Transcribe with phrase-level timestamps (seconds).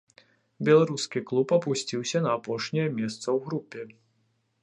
[0.67, 3.81] Беларускі клуб апусціўся на апошняе месца ў групе.